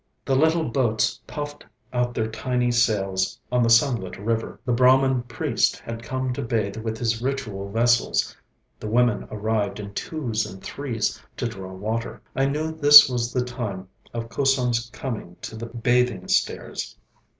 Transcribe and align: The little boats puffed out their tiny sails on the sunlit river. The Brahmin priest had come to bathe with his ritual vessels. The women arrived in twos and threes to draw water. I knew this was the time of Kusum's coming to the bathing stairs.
The 0.25 0.33
little 0.35 0.63
boats 0.67 1.21
puffed 1.27 1.63
out 1.93 2.15
their 2.15 2.27
tiny 2.27 2.71
sails 2.71 3.37
on 3.51 3.61
the 3.61 3.69
sunlit 3.69 4.17
river. 4.17 4.59
The 4.65 4.71
Brahmin 4.71 5.21
priest 5.21 5.77
had 5.77 6.01
come 6.01 6.33
to 6.33 6.41
bathe 6.41 6.77
with 6.77 6.97
his 6.97 7.21
ritual 7.21 7.69
vessels. 7.71 8.35
The 8.79 8.87
women 8.87 9.27
arrived 9.29 9.79
in 9.79 9.93
twos 9.93 10.43
and 10.43 10.59
threes 10.59 11.21
to 11.37 11.45
draw 11.47 11.71
water. 11.73 12.19
I 12.35 12.47
knew 12.47 12.71
this 12.71 13.07
was 13.07 13.31
the 13.31 13.45
time 13.45 13.89
of 14.11 14.27
Kusum's 14.27 14.89
coming 14.89 15.37
to 15.43 15.55
the 15.55 15.67
bathing 15.67 16.27
stairs. 16.29 16.95